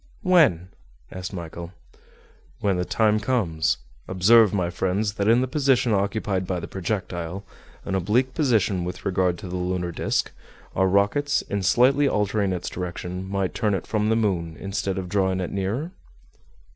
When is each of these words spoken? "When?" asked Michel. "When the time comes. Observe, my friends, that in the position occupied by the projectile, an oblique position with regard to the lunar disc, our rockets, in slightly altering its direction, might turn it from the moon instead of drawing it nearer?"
"When?" 0.23 0.69
asked 1.11 1.31
Michel. 1.31 1.73
"When 2.59 2.77
the 2.77 2.85
time 2.85 3.19
comes. 3.19 3.77
Observe, 4.07 4.51
my 4.51 4.71
friends, 4.71 5.13
that 5.13 5.27
in 5.27 5.41
the 5.41 5.47
position 5.47 5.93
occupied 5.93 6.47
by 6.47 6.59
the 6.59 6.67
projectile, 6.67 7.45
an 7.85 7.93
oblique 7.93 8.33
position 8.33 8.83
with 8.83 9.05
regard 9.05 9.37
to 9.37 9.47
the 9.47 9.57
lunar 9.57 9.91
disc, 9.91 10.31
our 10.75 10.87
rockets, 10.87 11.43
in 11.43 11.61
slightly 11.61 12.07
altering 12.07 12.51
its 12.51 12.67
direction, 12.67 13.29
might 13.29 13.53
turn 13.53 13.75
it 13.75 13.85
from 13.85 14.09
the 14.09 14.15
moon 14.15 14.57
instead 14.59 14.97
of 14.97 15.07
drawing 15.07 15.39
it 15.39 15.51
nearer?" 15.51 15.91